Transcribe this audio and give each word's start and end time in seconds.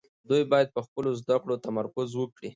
دوی 0.29 0.43
باید 0.51 0.67
په 0.75 0.81
خپلو 0.87 1.09
زده 1.21 1.35
کړو 1.43 1.61
تمرکز 1.67 2.09
وکړي. 2.15 2.49